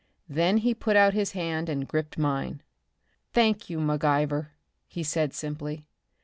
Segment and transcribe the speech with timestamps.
[0.27, 2.63] Then he put out his hand and gripped mine.
[3.33, 4.47] "Thank you, McIver,"
[4.87, 5.85] he said, simply.